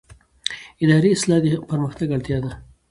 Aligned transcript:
اداري 0.83 1.09
اصلاح 1.15 1.39
د 1.43 1.47
پرمختګ 1.69 2.07
اړتیا 2.15 2.37
ده 2.43 2.51